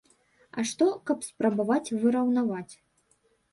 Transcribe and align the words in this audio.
А 0.57 0.63
што, 0.69 0.87
каб 1.09 1.27
спрабаваць 1.29 1.93
выраўнаваць. 2.07 2.69